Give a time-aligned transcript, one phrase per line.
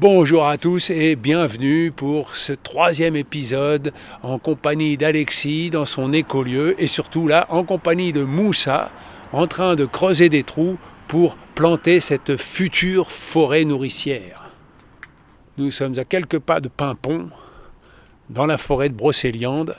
[0.00, 6.74] Bonjour à tous et bienvenue pour ce troisième épisode en compagnie d'Alexis dans son écolieu
[6.82, 8.90] et surtout là en compagnie de Moussa
[9.34, 14.52] en train de creuser des trous pour planter cette future forêt nourricière.
[15.58, 17.28] Nous sommes à quelques pas de Pimpon
[18.30, 19.76] dans la forêt de Brocéliande.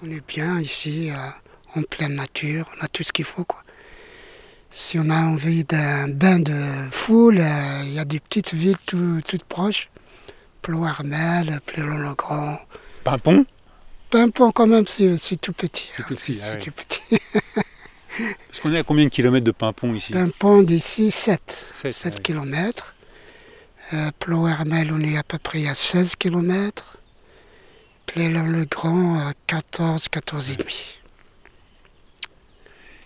[0.00, 3.64] On est bien ici euh, en pleine nature, on a tout ce qu'il faut quoi.
[4.78, 6.52] Si on a envie d'un bain de
[6.90, 9.88] foule, euh, il y a des petites villes tout- toutes proches.
[10.60, 12.58] Ploërmel, Plélon-le-Grand.
[13.02, 13.46] Pimpon?
[14.10, 15.90] Pimpon quand même, c'est tout petit.
[15.96, 16.64] C'est tout hein, petit, ah oui.
[16.64, 17.00] tout petit.
[18.48, 20.12] Parce qu'on est à combien de kilomètres de Pimpon ici?
[20.12, 22.22] Pimpon d'ici 7, Sept, 7 ah oui.
[22.22, 22.94] km.
[23.94, 26.98] Euh, Ploërmel, on est à peu près à 16 km.
[28.04, 30.98] Plélon-le-Grand, à 14, 14 et demi.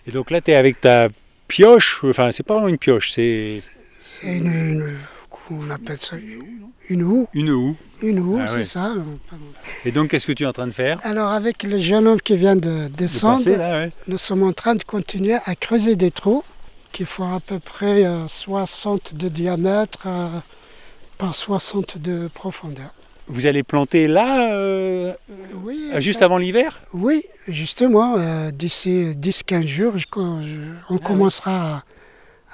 [0.05, 1.07] Et donc là tu es avec ta
[1.55, 3.61] pioche, enfin c'est pas vraiment une pioche, c'est
[3.99, 4.97] C'est une, une-
[5.49, 6.15] on appelle ça
[6.89, 7.27] une houe.
[7.33, 7.75] une houe.
[8.01, 8.93] Une houe, Ah c'est ça.
[9.85, 10.99] Et donc qu'est-ce que tu es en train de faire?
[11.03, 13.91] Alors avec le jeune homme qui vient de De descendre, passer, là, ouais.
[14.07, 16.43] nous sommes en train de continuer à creuser des trous
[16.93, 20.27] qui font à peu près euh, 60 de diamètre euh,
[21.17, 22.91] par 60 de profondeur.
[23.31, 25.13] Vous allez planter là, euh,
[25.63, 26.81] Oui, juste ça- avant l'hiver?
[26.93, 30.05] Oui, justement, euh, d'ici 10-15 jours, je-
[30.89, 31.83] on Ah commencera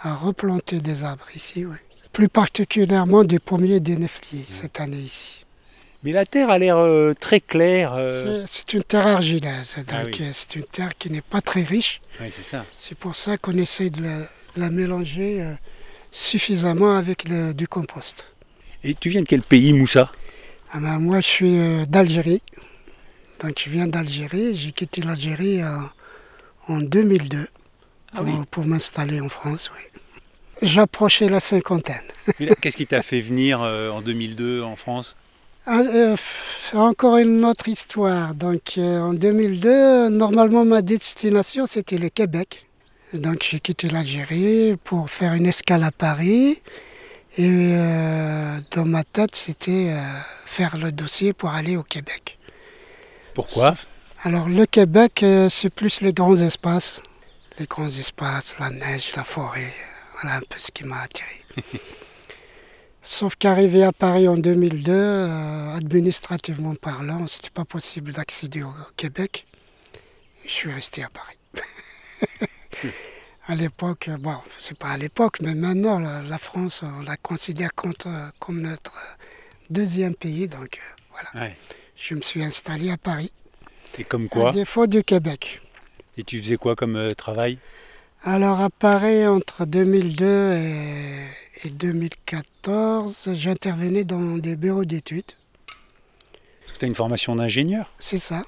[0.03, 1.65] à, à replanter des arbres ici.
[1.65, 1.75] oui.
[2.13, 5.45] Plus particulièrement des pommiers et des néfliers cette année ici.
[6.03, 7.93] Mais la terre a l'air euh, très claire.
[7.93, 8.43] euh.
[8.47, 10.17] C'est- une terre argileuse, Ah donc oui.
[10.21, 12.01] euh, c'est une terre qui n'est pas très riche.
[12.21, 12.65] Ouais, c'est ça.
[12.79, 15.53] C'est pour ça qu'on essaie de la, de la mélanger euh,
[16.11, 18.25] suffisamment avec le- du compost.
[18.83, 20.11] Et tu viens de quel pays, Moussa?
[20.71, 22.41] Ah ben, moi, je suis euh, d'Algérie.
[23.41, 24.55] Donc, je viens d'Algérie.
[24.55, 25.77] J'ai quitté l'Algérie euh,
[26.67, 27.47] en 2002
[28.13, 28.31] Ah pour, oui.
[28.51, 29.71] pour m'installer en France.
[29.75, 29.99] Oui.
[30.61, 32.01] J'approchais la cinquantaine.
[32.61, 35.15] Qu'est-ce qui t'a fait venir euh, en 2002 en France?
[35.65, 36.15] Ah, euh,
[36.73, 38.33] encore une autre histoire.
[38.33, 42.65] Donc, euh, en 2002, normalement, ma destination, c'était le Québec.
[43.13, 46.61] Donc, j'ai quitté l'Algérie pour faire une escale à Paris.
[47.35, 52.37] Et euh, dans ma tête, c'était euh, faire le dossier pour aller au Québec.
[53.33, 53.75] Pourquoi
[54.23, 57.03] Alors, le Québec, euh, c'est plus les grands espaces.
[57.59, 59.73] Les grands espaces, la neige, la forêt.
[60.13, 61.43] Voilà un peu ce qui m'a attiré.
[63.03, 68.93] Sauf qu'arrivé à Paris en 2002, euh, administrativement parlant, c'était pas possible d'accéder au, au
[68.95, 69.45] Québec.
[70.43, 71.37] Je suis resté à Paris.
[73.47, 77.73] à l'époque, bon, c'est pas à l'époque, mais maintenant, la, la France, on la considère
[77.73, 78.93] comme, euh, comme notre
[79.69, 80.47] deuxième pays.
[80.47, 81.47] Donc, euh, voilà.
[81.47, 81.57] Ouais.
[81.95, 83.31] Je me suis installé à Paris,
[83.97, 85.61] Et comme à quoi défaut du Québec.
[86.17, 87.57] Et tu faisais quoi comme euh, travail?
[88.23, 91.23] Alors à Paris, entre 2002 et,
[91.63, 95.31] et 2014, j'intervenais dans des bureaux d'études.
[96.61, 97.93] Parce que tu as une formation d'ingénieur?
[97.99, 98.43] C'est ça.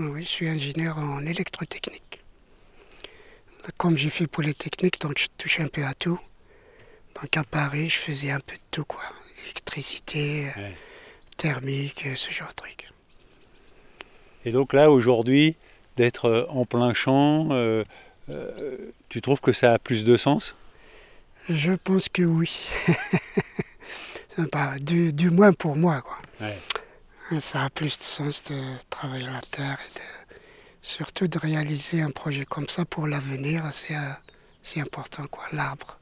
[0.00, 2.21] Oui, je suis ingénieur en électrotechnique.
[3.76, 6.18] Comme j'ai fait Polytechnique, donc je touche un peu à tout.
[7.20, 9.02] Donc à Paris, je faisais un peu de tout, quoi.
[9.44, 10.76] Électricité, Ouais.
[11.36, 12.90] thermique, ce genre de trucs.
[14.44, 15.56] Et donc là, aujourd'hui,
[15.96, 17.84] d'être euh, en plein champ, euh,
[18.28, 20.56] euh, tu trouves que ça a plus de sens?
[21.48, 22.68] Je pense que oui.
[24.80, 26.16] Du, du moins pour moi, quoi.
[26.40, 27.40] Ouais.
[27.40, 28.58] Ça a plus de sens de
[28.88, 30.00] travailler la terre et de,
[30.82, 33.64] surtout de réaliser un projet comme ça pour l'avenir.
[33.72, 35.44] C'est euh, important, quoi.
[35.52, 35.98] L'arbre,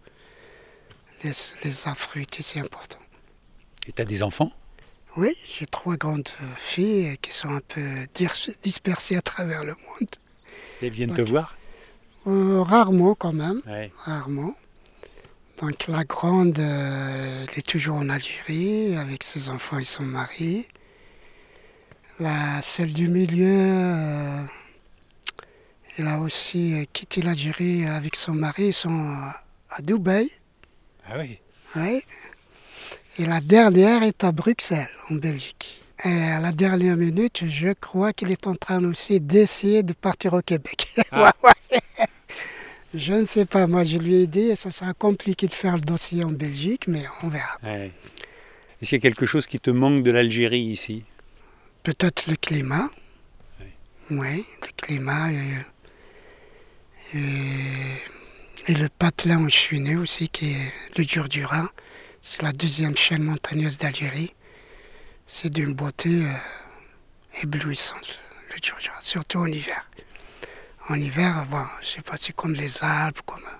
[1.23, 1.33] les,
[1.65, 2.99] les arbres fruitiers, c'est important.
[3.87, 4.51] Et tu as des enfants?
[5.17, 7.83] Oui, j'ai trois grandes filles qui sont un peu
[8.15, 8.29] dis-
[8.63, 10.09] dispersées à travers le monde.
[10.83, 11.57] Elles viennent te voir?
[12.27, 13.61] Euh, rarement, quand même.
[13.67, 13.91] Ouais.
[14.05, 14.55] rarement.
[15.61, 20.67] Donc la grande, euh, elle est toujours en Algérie avec ses enfants et son mari.
[22.19, 24.43] La, celle du milieu, euh,
[25.99, 29.31] elle a aussi euh, quitté l'Algérie avec son mari, ils sont euh,
[29.71, 30.31] à Dubaï.
[31.07, 31.39] Ah oui.
[31.77, 32.03] ouais.
[33.19, 35.83] Et la dernière est à Bruxelles, en Belgique.
[36.05, 40.35] Et à la dernière minute, je crois qu'il est en train aussi d'essayer de partir
[40.35, 40.89] au Québec.
[41.13, 41.33] Ah.
[42.93, 45.81] Je ne sais pas, moi je lui ai dit, ça sera compliqué de faire le
[45.81, 47.57] dossier en Belgique, mais on verra.
[47.63, 47.93] Ouais.
[48.81, 51.05] Est-ce qu'il y a quelque chose qui te manque de l'Algérie ici?
[51.85, 52.91] Peut-être le climat.
[54.11, 55.37] Oui, le climat et,
[57.15, 61.69] et- le patelin où je suis né aussi, qui est le Durdura.
[62.23, 64.35] C'est la deuxième chaîne montagneuse d'Algérie.
[65.27, 66.33] C'est d'une beauté euh,
[67.43, 68.21] éblouissante,
[68.55, 69.91] le Durdura, surtout en hiver.
[70.89, 73.59] En hiver, bon, je sais pas, c'est comme les Alpes, comme euh,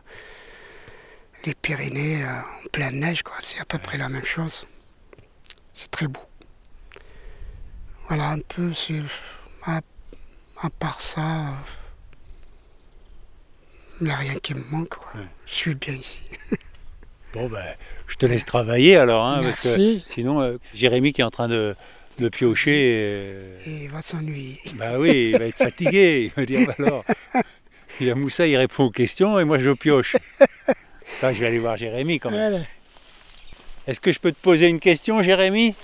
[1.47, 3.35] les Pyrénées euh, en pleine neige, quoi.
[3.41, 4.67] C'est à peu près la même chose.
[5.75, 6.23] C'est très beau.
[8.09, 8.73] Voilà un peu,
[9.65, 9.81] à,
[10.79, 11.55] part ça,
[14.01, 14.89] il n'y a rien qui me manque.
[14.97, 15.21] quoi.
[15.21, 15.27] Ouais.
[15.47, 16.21] Je suis bien ici.
[17.33, 17.63] Bon, ben,
[18.09, 20.05] je te laisse travailler alors, hein, parce que Merci.
[20.09, 21.77] sinon, euh, Jérémy qui est en train de,
[22.19, 22.73] de piocher,
[23.07, 24.59] euh, Et il va s'ennuyer.
[24.75, 26.25] bah oui, il va être fatigué.
[26.25, 27.05] Il va dire, bah alors,
[28.01, 30.17] il y a Moussa, il répond aux questions et moi je pioche.
[31.23, 32.51] Là, je vais aller voir Jérémy quand même.
[32.51, 32.65] Voilà.
[33.87, 35.77] Est-ce que je peux te poser une question, Jérémy?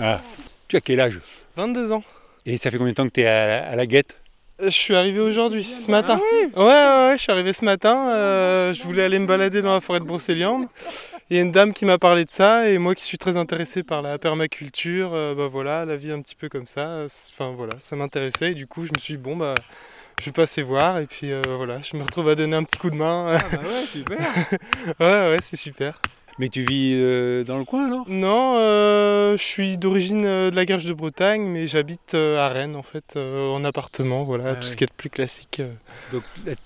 [0.00, 0.20] Ah.
[0.68, 1.18] Tu as quel âge?
[1.56, 2.04] 22 ans.
[2.46, 4.16] Et ça fait combien de temps que tu es à, la- à la guette?
[4.64, 6.18] Je suis arrivé aujourd'hui, ce matin.
[6.18, 8.08] ouais, ouais, ouais, je suis arrivé ce matin.
[8.10, 10.66] euh, je voulais aller me balader dans la forêt de Brocéliande.
[11.30, 13.36] Il y a une dame qui m'a parlé de ça et moi qui suis très
[13.36, 16.86] intéressé par la permaculture, euh, bah voilà, la vie un petit peu comme ça.
[16.88, 19.54] euh, Enfin voilà, ça m'intéressait et du coup je me suis dit bon bah
[20.20, 22.78] je vais passer voir et puis euh, voilà, je me retrouve à donner un petit
[22.78, 23.36] coup de main.
[23.52, 24.18] bah ouais, super.
[25.00, 25.98] ouais ouais, c'est super.
[26.38, 28.04] Mais tu vis euh, dans le coin alors?
[28.08, 32.74] Non, euh, je suis d'origine euh, de la Garge de Bretagne, mais j'habite à Rennes
[32.74, 34.68] en fait, en appartement, voilà, Ah tout oui.
[34.70, 35.62] ce qui est de plus classique.
[36.12, 36.22] Donc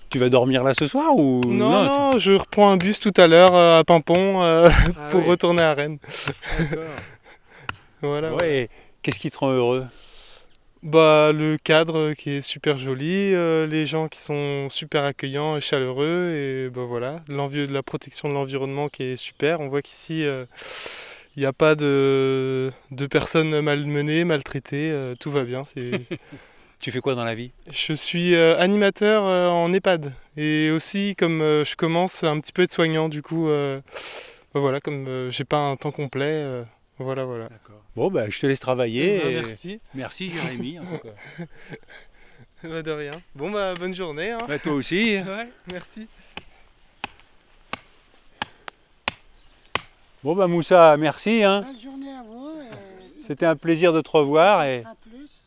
[0.09, 3.27] tu vas dormir là ce soir ou Non, non, je reprends un bus tout à
[3.27, 4.69] l'heure à Pimpon Ah
[5.11, 5.99] pour retourner à Rennes.
[6.57, 6.83] d'accord.
[8.01, 8.33] Voilà.
[8.33, 8.69] Ouais, et
[9.03, 9.85] Qu'est-ce qui te rend heureux?
[10.81, 15.61] Bah, le cadre qui est super joli, euh, les gens qui sont super accueillants et
[15.61, 19.59] chaleureux, et bah voilà, la protection de l'environnement qui est super.
[19.59, 20.45] On voit qu'ici, euh,
[21.35, 25.63] il n'y a pas de, de personnes malmenées, maltraitées, euh, tout va bien.
[26.81, 27.51] Tu fais quoi dans la vie?
[27.69, 32.53] Je suis euh, animateur euh, en EHPAD et aussi comme euh, je commence un petit
[32.53, 33.81] peu à être soignant du coup euh,
[34.53, 36.63] bah voilà comme euh, j'ai pas un temps complet euh,
[36.99, 37.49] voilà voilà.
[37.95, 39.19] Bon, bah, je te laisse travailler.
[39.19, 39.79] Bah, et- merci.
[39.95, 40.79] Merci Jérémy.
[40.79, 41.45] en tout cas.
[42.61, 43.11] Bah, de rien.
[43.35, 44.31] Bon bah bonne journée.
[44.31, 44.39] hein.
[44.47, 45.15] Bah, toi aussi.
[45.25, 46.07] Ouais, merci.
[50.23, 51.41] Bon, bah Moussa, merci.
[51.43, 51.61] hein.
[51.61, 52.51] Bonne journée à vous.
[53.25, 54.65] C'était un plaisir de te revoir.
[54.65, 54.83] Et...
[54.85, 55.45] À plus.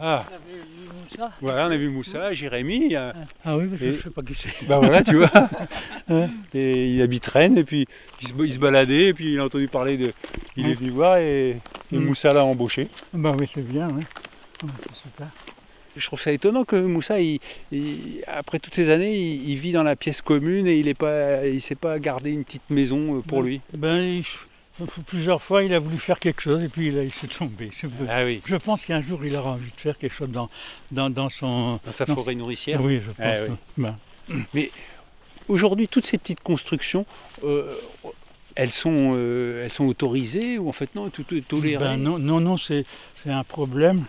[0.00, 0.24] Ah,
[1.18, 2.94] Moussa voilà, on a vu Moussa, Jérémy.
[2.96, 3.12] euh,
[3.44, 4.66] Ah oui, je sais pas qui c'est.
[4.66, 5.30] Bah voilà, tu vois.
[6.54, 7.86] et il habite Rennes et puis
[8.22, 10.12] il se, il se baladait et puis il a entendu parler de.
[10.56, 11.56] Il est venu voir et, et
[11.92, 12.04] Mm.
[12.06, 12.88] Moussa l'a embauché.
[13.12, 14.02] Bah oui, c'est bien, oui.
[14.62, 15.26] Ah, c'est super.
[15.96, 17.38] Je trouve ça étonnant que Moussa, il-
[17.70, 21.46] il- après toutes ces années, il, vit dans la pièce commune et il ne pas,
[21.46, 23.60] il s'est pas gardé une petite maison euh, pour lui.
[23.76, 24.20] Ben,
[25.06, 27.70] plusieurs fois, il a voulu faire quelque chose et puis là, il s'est tombé.
[27.72, 30.50] Je, Ah oui, je pense qu'un jour, il aura envie de faire quelque chose dans,
[30.90, 31.78] dans, dans son...
[31.84, 32.80] dans sa forêt nourricière.
[32.82, 33.16] Oui, je pense.
[33.20, 33.88] Ah oui.
[34.52, 34.66] Ben,
[35.48, 37.04] Aujourd'hui, toutes ces petites constructions,
[37.44, 37.70] euh,
[38.54, 41.84] elles, sont, euh, elles sont autorisées ou en fait non, tout est toléré?
[41.84, 44.04] Ben non, non, non, c'est c'est un problème.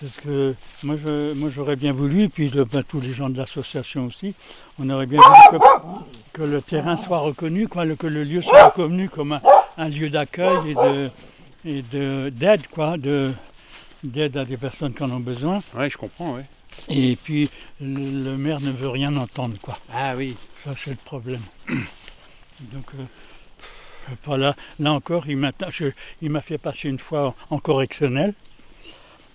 [0.00, 0.54] Parce que
[0.84, 4.06] moi, je, moi, j'aurais bien voulu, et puis le- ben, tous les gens de l'association
[4.06, 4.34] aussi,
[4.78, 8.40] on aurait bien voulu que, que le terrain soit reconnu, quoi, le- que le lieu
[8.40, 9.40] soit reconnu comme un,
[9.76, 11.10] un lieu d'accueil et de
[11.64, 13.32] et de d'aide, quoi, de
[14.04, 15.60] d'aide à des personnes qui en ont besoin.
[15.74, 16.44] Oui, je comprends, ouais.
[16.88, 19.76] Et puis le, le maire ne veut rien entendre, quoi.
[19.92, 20.36] Ah oui.
[20.64, 21.40] Ça, c'est le problème.
[22.60, 25.86] Donc, euh, pas, là, là encore, il m'a je-
[26.22, 28.34] il m'a fait passer une fois en, en correctionnel.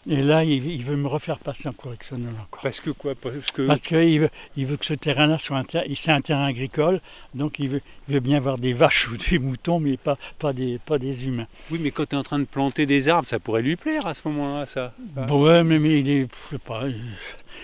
[0.10, 2.62] Et là, il, il veut me refaire passer en correctionnel encore.
[2.62, 3.16] Parce que quoi?
[3.16, 3.66] Parce que.
[3.68, 7.00] Parce qu'il veut, il veut que ce terrain-là soit un, ter- un terrain agricole,
[7.34, 10.52] donc il veut, il veut bien avoir des vaches ou des moutons, mais pas, pas,
[10.52, 11.48] des, pas des humains.
[11.72, 14.06] Oui, mais quand tu es en train de planter des arbres, ça pourrait lui plaire
[14.06, 14.94] à ce moment-là, ça.
[15.00, 16.84] Bon, ouais, mais, mais il est, je sais pas,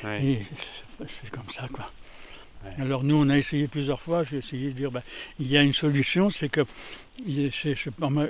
[0.05, 0.41] Ouais.
[1.07, 1.91] C'est- comme ça, quoi.
[2.63, 2.71] Ouais.
[2.83, 5.01] Alors nous, on a essayé plusieurs fois, j'ai essayé de dire, ben,
[5.39, 6.61] il y a une solution, c'est que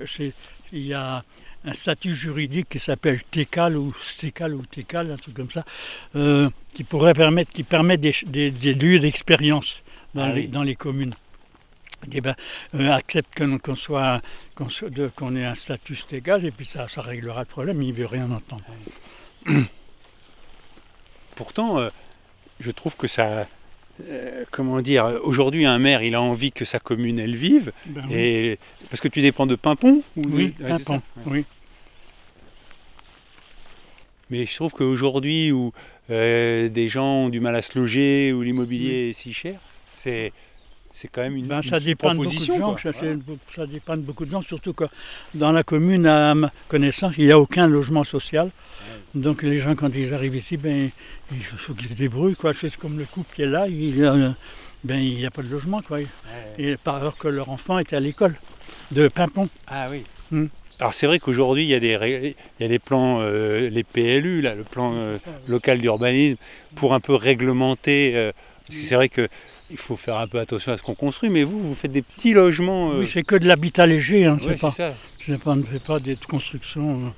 [0.05, 0.33] c'est-
[0.71, 1.23] il y a
[1.65, 5.65] un statut juridique qui s'appelle TECAL ou STECAL ou TECAL, un truc comme ça,
[6.15, 10.47] euh, qui pourrait permettre, qui permet des, des- des lieux d'expérience dans, Ah oui.
[10.47, 11.13] dans les communes.
[12.13, 12.33] Eh ben,
[12.75, 14.21] euh, accepte qu'on soit,
[14.55, 18.05] qu'on ait un statut STECAL et puis ça, ça réglera le problème, il ne veut
[18.05, 18.63] rien entendre.
[21.35, 21.89] Pourtant, euh,
[22.59, 23.45] je trouve que ça.
[24.07, 27.71] Euh, comment dire Aujourd'hui, un maire, il a envie que sa commune, elle vive.
[27.87, 28.13] Ben oui.
[28.15, 31.01] Et, parce que tu dépends de Pimpon ou de- Oui, Pimpon, ouais.
[31.27, 31.45] oui.
[34.29, 35.71] Mais je trouve qu'aujourd'hui, où
[36.11, 39.59] euh, des gens ont du mal à se loger, où l'immobilier est si cher,
[39.91, 40.31] c'est.
[40.91, 42.75] C'est quand même une, Ben, une ça dépend de beaucoup de gens.
[43.55, 44.85] ça dépend de beaucoup de gens, surtout que
[45.35, 48.49] dans la commune, à ma connaissance, il n'y a aucun logement social.
[49.15, 50.89] Donc les gens, quand ils arrivent ici, ben,
[51.31, 52.35] il faut qu'ils se débrouillent.
[52.35, 52.53] Quoi.
[52.53, 54.29] C'est comme le couple qui est là, il euh,
[54.83, 55.81] ben, il n'y a pas de logement.
[55.81, 55.97] Quoi.
[55.97, 56.05] Ouais.
[56.57, 58.35] Et par alors que leur enfant est à l'école
[58.91, 59.47] de Pimpon.
[59.67, 60.03] Ah oui.
[60.31, 60.45] Hmm.
[60.79, 63.69] Alors c'est vrai qu'aujourd'hui, il y a des, ré- il y a des plans, euh,
[63.69, 66.37] les PLU, là, le plan euh, local d'urbanisme,
[66.75, 68.13] pour un peu réglementer.
[68.15, 68.31] euh,
[68.67, 69.27] parce que c'est vrai que
[69.71, 72.01] il faut faire un peu attention à ce qu'on construit, mais vous, vous faites des
[72.01, 72.91] petits logements.
[72.91, 74.93] euh, Oui, c'est que de l'habitat léger, hein, ouais, c'est pas, c'est
[75.33, 75.37] ça.
[75.43, 77.13] pas, ne fait pas des constructions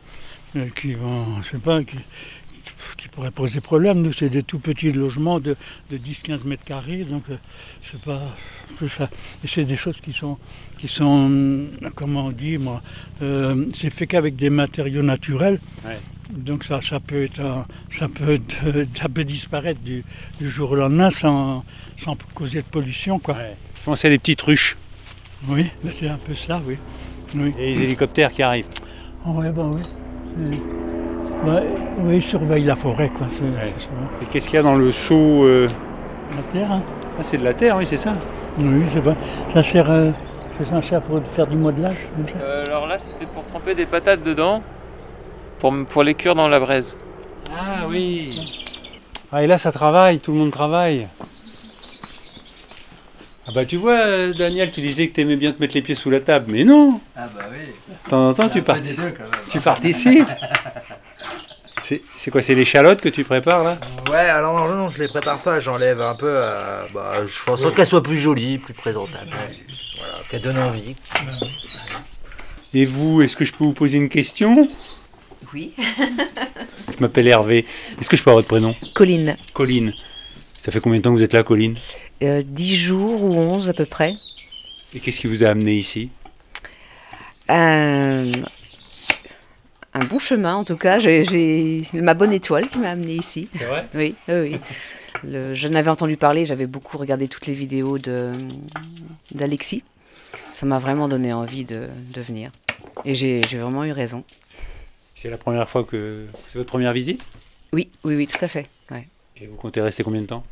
[0.76, 1.98] qui vont, je sais pas, qui,
[2.98, 4.02] qui pourraient poser problème.
[4.02, 5.56] Nous, c'est des tout petits logements de,
[5.90, 7.36] de 10-15 mètres carrés, donc euh,
[7.82, 8.22] c'est pas
[8.78, 9.10] tout ça.
[9.48, 10.38] C'est des choses qui sont,
[10.78, 12.82] qui sont, hum, comment on dit, moi,
[13.22, 15.60] euh, c'est fait qu'avec des matériaux naturels.
[15.86, 16.00] Ouais.
[16.32, 20.04] Donc ça, ça peut être, un- ça peut, être- ça peut disparaître du,
[20.40, 21.64] du jour au lendemain sans,
[21.98, 23.36] sans causer de pollution, quoi.
[23.36, 23.56] Ouais.
[23.86, 24.78] Pensez à des petites ruches
[25.48, 26.76] Oui, mais c'est un peu ça, oui.
[27.36, 28.66] Oui, et les hélicoptères qui arrivent.
[29.26, 29.82] oui, bon, oui.
[30.38, 33.28] Oui, ils surveillent la forêt, quoi.
[33.30, 33.74] C'est Ouais.
[33.78, 33.92] c'est ça.
[34.22, 35.68] Et qu'est-ce qu'il y a dans le seau euh
[36.36, 36.82] La terre, hein
[37.20, 38.14] Ah, c'est de la terre, oui, c'est ça.
[38.60, 39.16] Oui, c'est pas.
[39.54, 40.12] Ça sert, euh,
[40.58, 43.74] c'est ça sert pour faire du modelage, comme ça Euh, alors là, c'était pour tremper
[43.76, 44.62] des patates dedans,
[45.60, 46.96] pour, pour les cuire dans la braise.
[47.52, 48.40] Ah oui.
[49.32, 51.08] Ah, et là, ça travaille, tout le monde travaille.
[53.52, 55.82] Ah bah tu vois, euh, Daniel, tu disais que tu aimais bien te mettre les
[55.82, 57.66] pieds sous la table, mais non Ah bah oui.
[58.06, 59.14] De temps en temps, tu, Un peu par- des deux
[59.50, 60.26] tu participes.
[61.82, 63.78] C'est c'est quoi, c'est l'échalote que tu prépares là?
[64.10, 66.30] Ouais, alors non, non, je les prépare pas, j'enlève un peu.
[66.30, 69.28] euh, bah, je fais en sorte qu'elles soient plus jolies, plus présentables.
[69.98, 70.96] Voilà, qu'elles donnent envie.
[72.74, 74.70] Et vous, est-ce que je peux vous poser une question?
[75.54, 75.74] Oui.
[75.78, 77.66] Je m'appelle Hervé.
[78.00, 78.74] Est-ce que je peux avoir votre prénom?
[78.94, 79.94] Colline, Colline.
[80.62, 81.76] Ça fait combien de temps que vous êtes là, Colline
[82.22, 84.14] euh, 10 jours ou 11 à peu près.
[84.94, 86.10] Et qu'est-ce qui vous a amené ici
[87.50, 88.26] Un,
[89.94, 91.00] un bon chemin en tout cas.
[91.00, 93.50] J'ai- J'ai ma bonne étoile qui m'a amené ici.
[93.58, 93.86] C'est vrai?
[93.96, 94.60] Oui, oui, oui.
[95.24, 98.32] Le- J'en avais entendu parler, j'avais beaucoup regardé toutes les vidéos de-
[99.34, 99.84] d'Alexis.
[100.52, 102.52] Ça m'a vraiment donné envie de, de venir.
[103.06, 104.24] Et j'ai j'ai vraiment eu raison.
[105.16, 106.26] C'est la première fois que...
[106.50, 107.22] C'est votre première visite?
[107.74, 108.68] Oui, oui, oui, tout à fait.
[109.42, 110.44] Et vous comptez rester combien de temps?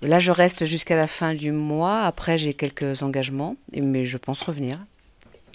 [0.00, 2.00] Là, je reste jusqu'à la fin du mois.
[2.02, 4.78] Après, j'ai quelques engagements, mais je pense revenir.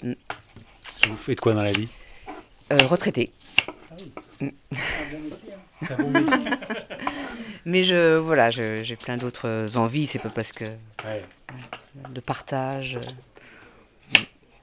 [0.02, 1.88] Vous faites quoi dans la vie
[2.72, 3.30] Euh, retraité.
[7.64, 10.06] Mais je, voilà, j'ai plein d'autres envies.
[10.06, 10.64] C'est pas parce que
[11.04, 11.24] Ouais.
[12.10, 12.98] de partage.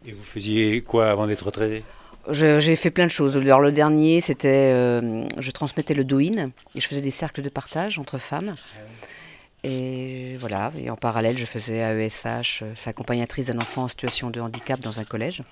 [0.05, 1.83] Et vous faisiez quoi avant d'être retraité?
[2.31, 3.37] J'ai fait plein de choses.
[3.37, 7.49] Alors, le dernier, c'était, euh, je transmettais le douyin et je faisais des cercles de
[7.49, 8.55] partage entre femmes.
[9.63, 10.71] Et voilà.
[10.77, 14.99] Et en parallèle, je faisais AESH, c'est accompagnatrice d'un enfant en situation de handicap dans
[14.99, 15.43] un collège.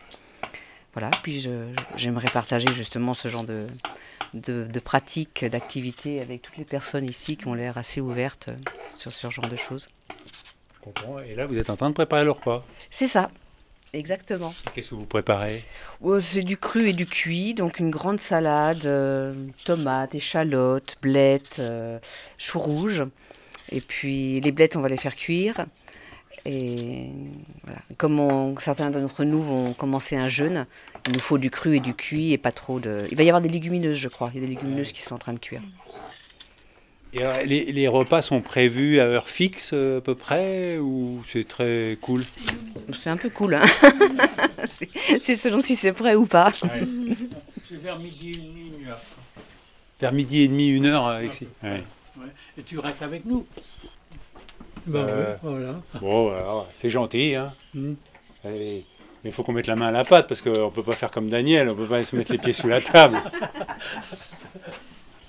[0.94, 1.12] Voilà.
[1.24, 1.48] Puis
[1.96, 3.68] j'aimerais partager justement ce genre de,
[4.34, 8.50] de, de pratiques, d'activités avec toutes les personnes ici qui ont l'air assez ouvertes
[8.92, 9.90] sur ce genre de choses.
[10.76, 11.20] Je comprends.
[11.20, 12.64] Et là, vous êtes en train de préparer le repas.
[12.90, 13.32] C'est ça.
[13.94, 14.54] Exactement.
[14.74, 15.64] Qu'est-ce que vous préparez?
[16.02, 19.34] Oh, c'est du cru et du cuit, donc une grande salade, euh,
[19.66, 22.00] tomates, échalotes, blettes, euh,
[22.40, 23.04] choux rouges.
[23.72, 25.66] Et puis les blettes, on va les faire cuire.
[26.46, 27.06] Et
[27.64, 27.80] voilà.
[27.98, 30.66] Comme on- certains d'entre nous vont commencer un jeûne,
[31.08, 33.06] il nous faut du cru et du cuit et pas trop de.
[33.12, 34.30] Il va y avoir des légumineuses, je crois.
[34.34, 35.62] Il y a des légumineuses qui sont en train de cuire.
[37.16, 41.22] Et alors, les, les repas sont prévus à heure fixe euh, à peu près ou
[41.28, 42.24] c'est très cool?
[42.94, 43.54] C'est un peu cool.
[43.56, 43.64] hein.
[45.20, 46.52] c'est selon si c'est prêt ou pas.
[46.52, 49.00] C'est vers midi et demi, une heure.
[50.02, 51.48] Vers midi et demi, une heure, Alexis.
[51.62, 51.84] Ouais.
[52.58, 53.46] Et tu restes avec nous?
[54.88, 55.82] Bah Euh, oui, voilà.
[56.02, 57.54] Bon, alors, c'est gentil, hein.
[57.76, 57.94] Mm.
[58.44, 58.86] Allez.
[59.24, 60.96] Mais il faut qu'on mette la main à la pâte parce qu'on ne peut pas
[60.96, 63.22] faire comme Daniel, on ne peut pas se mettre les pieds sous la table.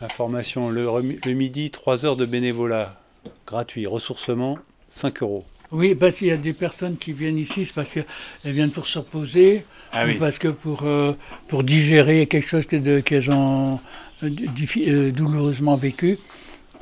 [0.05, 0.87] Information, le,
[1.25, 3.01] le midi, 3 heures de bénévolat
[3.47, 4.59] gratuit, ressourcement,
[4.91, 5.45] 5 euros.
[5.73, 8.87] Oui, parce qu'il y a des personnes qui viennent ici, c'est parce qu'elles viennent pour
[8.87, 11.13] se reposer, Ah ou parce que pour, euh,
[11.49, 13.81] pour digérer quelque chose qu'elles ont
[14.23, 14.31] euh,
[14.87, 16.19] euh, douloureusement vécu.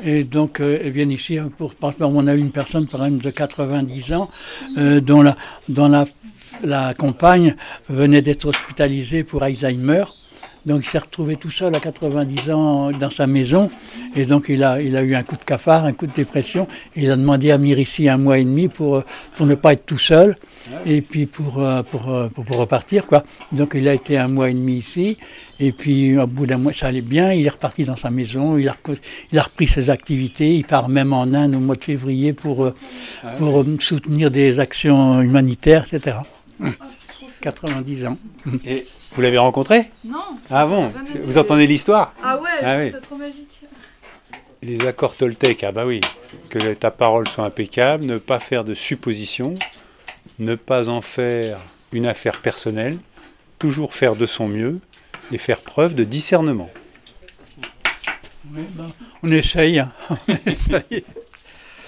[0.05, 1.75] Et donc, euh, elles viennent ici hein, pour.
[1.77, 4.29] Par exemple, on a une personne, par exemple, de 90 ans,
[4.77, 5.37] dont, la,
[5.69, 6.07] dont la,
[6.65, 7.55] la compagne
[7.89, 10.05] venait d'être hospitalisée pour Alzheimer.
[10.65, 13.71] Donc, il s'est retrouvé tout seul à 90 ans dans sa maison.
[14.15, 16.69] Et donc, il a, il a eu un coup de cafard, un coup de dépression.
[16.95, 19.03] Et il a demandé à venir ici un mois et demi pour,
[19.37, 20.35] pour ne pas être tout seul.
[20.87, 23.25] Et puis pour, euh, pour, euh, pour, pour repartir, quoi.
[23.51, 25.19] Donc, il a été un mois et demi ici.
[25.59, 27.33] Et puis, au bout d'un mois, ça allait bien.
[27.33, 28.59] Il est reparti dans sa maison.
[28.59, 28.77] Il a,
[29.31, 30.57] il a repris ses activités.
[30.57, 32.75] Il part même en Inde au mois de février pour, euh,
[33.39, 36.17] pour euh, soutenir des actions humanitaires, etc.
[37.41, 38.19] 90 ans.
[38.65, 40.23] Et vous l'avez rencontré Non.
[40.51, 40.93] Ah bon.
[41.25, 42.91] Vous entendez l'histoire Ah ouais, Ah oui.
[42.93, 43.61] c'est trop magique.
[44.63, 46.01] Les accords Toltec, ah bah oui.
[46.49, 49.55] Que ta parole soit impeccable, ne pas faire de suppositions,
[50.39, 51.59] ne pas en faire
[51.93, 52.99] une affaire personnelle,
[53.59, 54.79] toujours faire de son mieux
[55.33, 56.71] et faire preuve de discernement.
[58.55, 58.91] Oui, ben,
[59.23, 59.79] on essaye.
[59.79, 59.93] hein.
[60.29, 61.05] On essaye.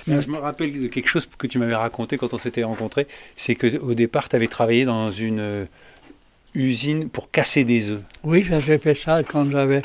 [0.07, 3.55] Je me rappelle de quelque chose que tu m'avais raconté quand on s'était rencontrés, c'est
[3.55, 5.65] qu'au départ, tu avais travaillé dans une euh,
[6.55, 8.03] usine pour casser des œufs.
[8.23, 9.83] Oui, j'ai fait ça quand j'avais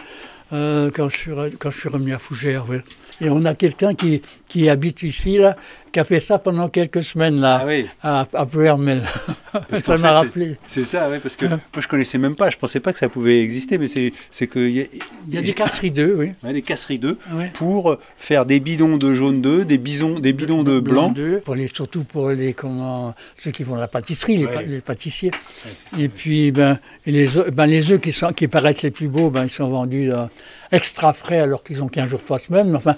[0.54, 2.66] euh, quand, je suis, quand je suis revenu à Fougères.
[2.70, 2.78] oui.
[3.22, 5.58] Et on a quelqu'un qui, qui habite ici, là,
[5.92, 7.86] qui a fait ça pendant quelques semaines, là, Ah oui.
[8.02, 9.04] à, à Vermel.
[9.84, 10.56] Ça m'a rappelé.
[10.68, 11.50] C'est ça, ouais, parce que Ouais.
[11.74, 14.60] moi je connaissais même pas, je pensais pas que ça pouvait exister, mais c'est que
[14.60, 14.86] il y a,
[15.28, 16.32] Il y a des casseries d'œufs, oui.
[16.44, 17.18] ouais, des casseries d'œufs
[17.56, 21.10] pour faire des bidons de jaune d'œufs, des bisons, des bidons de blanc.
[21.10, 24.54] d'œufs, Pour les, surtout pour les, comment, ceux qui font la pâtisserie, les, Ouais.
[24.54, 25.32] pa- les pâtissiers.
[25.32, 26.02] Ouais, c'est ça.
[26.02, 29.08] Et puis, ben, et les, œufs, ben, les œufs qui, sont, qui paraissent les plus
[29.10, 30.26] beaux, ben, ils sont vendus euh,
[30.72, 32.70] extra frais alors qu'ils ont 15 jours, 3 semaines.
[32.70, 32.96] Mais enfin,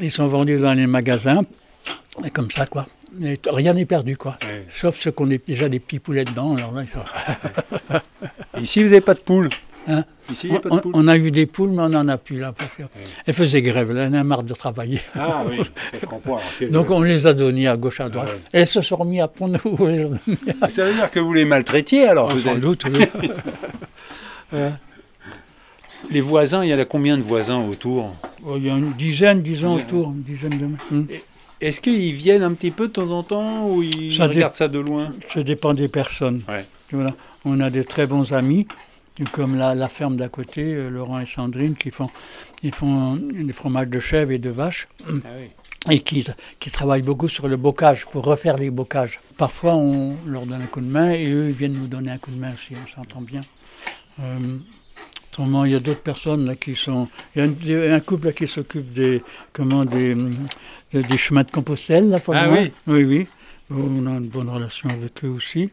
[0.00, 1.42] ils sont vendus dans les magasins.
[2.24, 2.86] Et comme ça, quoi.
[3.22, 4.36] Et rien n'est perdu, quoi.
[4.42, 4.64] Ouais.
[4.68, 6.54] Sauf ceux qu'on a déjà des petits poulets dedans.
[6.56, 7.98] Alors là, ils sont-
[8.58, 9.48] Et Ici, vous n'avez pas de poules.
[9.88, 10.04] Hein?
[10.30, 10.92] Ici, il n'y a pas on, de poules.
[10.94, 12.52] on a eu des poules, mais on n'en a plus là.
[12.52, 15.00] Parce qu'elles faisaient grève, là, elles en marre de travailler.
[15.18, 15.60] Ah oui,
[16.70, 18.28] Donc on les a donnés à gauche, à droite.
[18.28, 18.36] Ouais.
[18.52, 20.18] Elles se sont remis à prendre nous.
[20.68, 23.06] Ça veut dire que vous les maltraitiez alors Sans peut-être doute, oui.
[26.10, 28.14] Les voisins, il y en a combien de voisins autour
[28.46, 30.94] Oh, Il y a une dizaine, disons, autour, une dizaine de.
[30.94, 31.06] Hmm.
[31.60, 34.54] Est-ce qu'ils viennent un petit peu de temps en temps ou ils Ça dé- regardent
[34.54, 36.42] ça de loin Ça dépend des personnes.
[36.48, 36.64] Ouais.
[36.90, 37.14] Voilà.
[37.44, 38.66] On a de très bons amis,
[39.32, 42.08] comme la, la ferme d'à côté, euh, Laurent et Sandrine, qui font,
[42.62, 44.88] ils font des fromages de chèvre et de vache,
[45.90, 46.26] et qui,
[46.58, 49.20] qui travaillent beaucoup sur le bocage, pour refaire les bocages.
[49.36, 52.18] Parfois, on leur donne un coup de main, et eux, ils viennent nous donner un
[52.18, 53.42] coup de main aussi, on s'entend bien.
[54.20, 54.56] Euh,
[55.64, 57.08] il y a d'autres personnes là, qui sont...
[57.34, 60.14] Il y a un, un couple là, qui s'occupe des, comment, des,
[60.92, 62.72] des, des chemins de Compostelle, là, Ah oui.
[62.86, 63.26] Oui, oui.
[63.70, 65.70] On a une bonne relation avec eux aussi.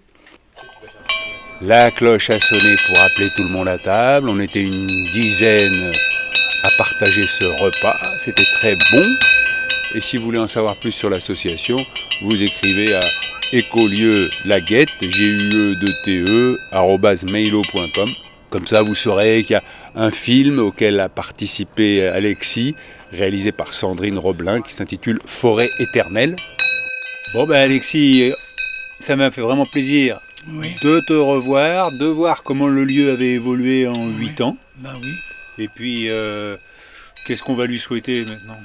[1.61, 4.29] La cloche a sonné pour appeler tout le monde à table.
[4.29, 5.89] On était une dizaine
[6.63, 7.97] à partager ce repas.
[8.23, 9.03] C'était très bon.
[9.95, 11.77] Et si vous voulez en savoir plus sur l'association,
[12.21, 13.01] vous écrivez à
[13.53, 16.59] écolieu laguette, g u e 2 t e.
[18.57, 22.73] Comme ça, vous saurez qu'il y a un film auquel a participé Alexis,
[23.11, 26.35] réalisé par Sandrine Roblin, qui s'intitule Forêt éternelle.
[27.35, 28.33] Bon, ben Alexis,
[28.99, 30.19] ça m'a fait vraiment plaisir
[30.53, 34.57] Oui, de te revoir, de voir comment le lieu avait évolué en 8 ans.
[34.77, 35.63] bah oui.
[35.63, 36.57] Et puis, euh,
[37.27, 38.57] qu'est-ce qu'on va lui souhaiter maintenant?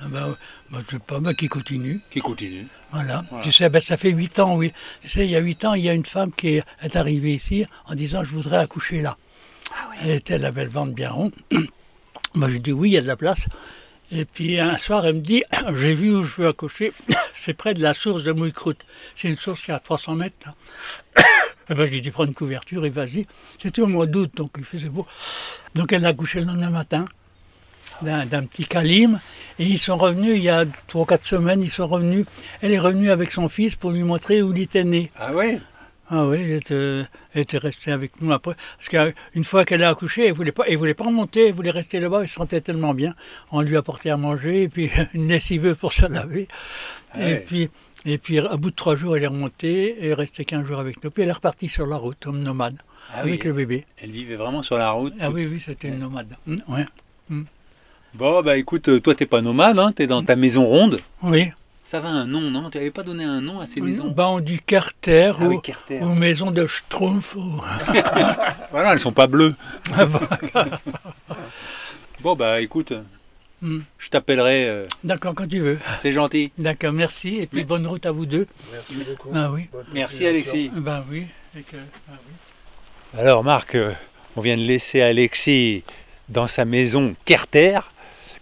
[0.00, 0.38] Ah bah,
[0.70, 2.00] bah, je sais pas, bah, qui continue.
[2.10, 2.66] Qui continue.
[2.92, 3.26] Voilà.
[3.28, 3.44] Voilà.
[3.44, 4.72] Tu sais, ben, ça fait huit ans, oui.
[5.02, 6.96] Tu sais, il y a huit ans, il y a une femme qui est, est
[6.96, 9.18] arrivée ici en disant Je voudrais accoucher là.
[10.02, 11.30] Elle, était, elle avait le ventre bien rond.
[12.34, 13.46] Moi, je dis Oui, il y a de la place.
[14.12, 15.42] Et puis un soir, elle me dit
[15.74, 16.92] J'ai vu où je veux accoucher.
[17.34, 18.84] C'est près de la source de Mouille-Croûte.
[19.14, 20.48] C'est une source qui est à 300 mètres.
[21.70, 23.26] Et ben, j'ai dit Prends une couverture et vas-y.
[23.60, 25.06] C'était au mois d'août, donc il faisait beau.
[25.74, 27.04] Donc elle a accouché le lendemain matin
[28.02, 29.20] d'un petit calim.
[29.58, 32.26] Et ils sont revenus, il y a trois ou quatre semaines, ils sont revenus.
[32.60, 35.10] Elle est revenue avec son fils pour lui montrer où il était né.
[35.18, 35.60] Ah ouais?
[36.10, 37.02] Ah oui, elle était,
[37.34, 38.54] elle était restée avec nous après.
[38.78, 38.88] Parce
[39.32, 41.70] qu'une fois qu'elle a accouché, elle ne voulait, pas- elle voulait pas remonter, elle voulait
[41.70, 43.14] rester là-bas, elle se sentait tellement bien.
[43.50, 46.46] On lui apportait à manger, et puis une lessiveuse pour se laver.
[47.14, 47.70] Ah Et, puis,
[48.04, 50.78] et puis, à bout de trois jours, elle est remontée, et est restée 15 jours
[50.78, 51.10] avec nous.
[51.10, 52.76] Puis elle est repartie sur la route, comme nomade,
[53.14, 53.86] Ah avec oui, le bébé.
[54.02, 55.14] Elle vivait vraiment sur la route.
[55.20, 56.36] Ah oui, oui, c'était une nomade.
[56.46, 56.84] Mm, ouais.
[58.14, 61.00] Bon, bah écoute, euh, toi t'es pas nomade, hein, t'es dans ta maison ronde.
[61.22, 61.50] Oui.
[61.86, 64.28] Ça va un nom, non Tu n'avais pas donné un nom à ces maisons Bah,
[64.28, 66.00] on dit Carter Ah oui, ou, Carter.
[66.00, 67.36] ou maison de Schtroumpf.
[67.36, 67.60] ou-
[68.70, 69.54] Voilà, elles sont pas bleues.
[69.96, 70.06] Ah.
[72.20, 72.92] Bon, bah écoute,
[73.62, 73.80] Hmm.
[73.98, 75.78] je t'appellerai, euh, D'accord, quand tu veux.
[76.00, 76.52] c'est gentil.
[76.58, 77.36] D'accord, merci.
[77.36, 78.46] Et puis Mais- bonne route à vous deux.
[78.72, 79.30] Merci beaucoup.
[79.34, 79.70] Ah oui.
[79.94, 80.70] Merci Alexis.
[80.74, 81.26] Ben oui.
[81.56, 81.76] Et que-
[82.10, 82.12] ah
[83.14, 83.20] oui.
[83.20, 83.92] Alors Marc, euh,
[84.36, 85.82] on vient de laisser Alexis
[86.28, 87.78] dans sa maison Kerter.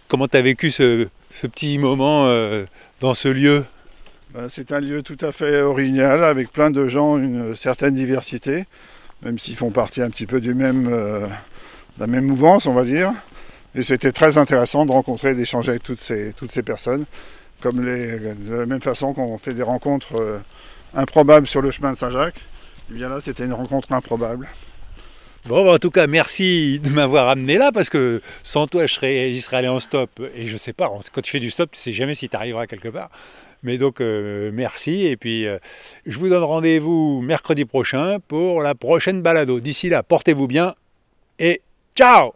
[0.09, 1.07] Comment tu as vécu ce,
[1.41, 2.65] ce petit moment euh,
[3.03, 3.65] dans ce lieu
[4.33, 8.63] Ben, c'est un lieu tout à fait original avec plein de gens, une certaine diversité,
[9.23, 12.71] même s'ils font partie un petit peu du même, euh, de la même mouvance, on
[12.71, 13.11] va dire.
[13.75, 17.03] Et c'était très intéressant de rencontrer, d'échanger avec toutes ces, personnes,
[17.59, 20.39] comme les, de la même façon qu'on fait des rencontres euh,
[20.95, 22.39] improbables sur le chemin de Saint-Jacques.
[22.89, 24.47] Et bien là, c'était une rencontre improbable.
[25.45, 28.93] Bon, bah, en tout cas, merci de m'avoir amené là parce que sans toi, je
[28.93, 30.09] serais, j'y serais allé en stop.
[30.35, 32.65] Et je sais pas, quand tu fais du stop, tu sais jamais si tu arriveras
[32.65, 33.09] quelque part.
[33.61, 35.05] Mais donc, euh, merci.
[35.05, 35.57] Et puis, euh,
[36.05, 39.59] je vous donne rendez-vous mercredi prochain pour la prochaine balado.
[39.59, 40.75] D'ici là, portez-vous bien
[41.39, 41.61] et
[41.95, 42.33] ciao